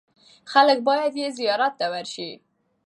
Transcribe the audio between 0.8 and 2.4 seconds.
باید یې زیارت ته ورسي.